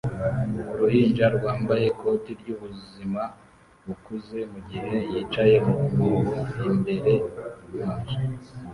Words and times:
Uruhinja 0.73 1.25
rwambaye 1.35 1.83
ikoti 1.91 2.31
ryubuzima 2.39 3.21
bukuze 3.85 4.39
mugihe 4.51 4.93
yicaye 5.11 5.55
mu 5.67 5.73
mwobo 5.91 6.33
imbere 6.69 7.13
mu 7.71 7.81
nzu 7.97 8.15